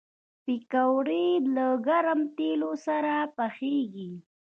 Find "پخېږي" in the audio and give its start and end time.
3.37-4.11